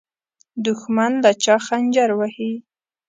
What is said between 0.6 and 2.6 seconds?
دښمن له شا خنجر وهي